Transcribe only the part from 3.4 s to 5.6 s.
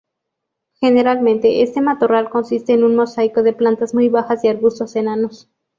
de plantas muy bajas, y arbustos enanos.